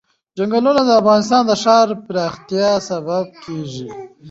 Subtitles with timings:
[0.35, 3.89] چنګلونه د افغانستان د ښاري پراختیا سبب کېږي.